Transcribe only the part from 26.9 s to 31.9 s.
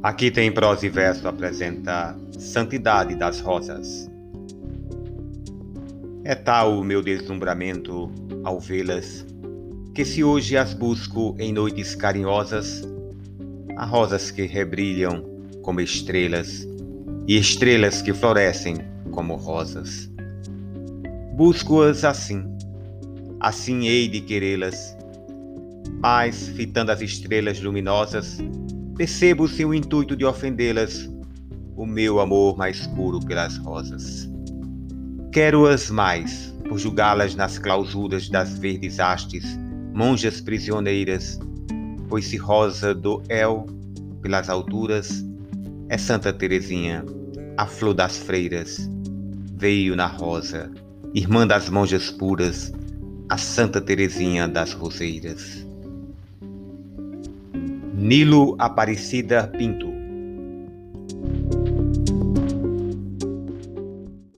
as estrelas luminosas, percebo sem o intuito de ofendê-las o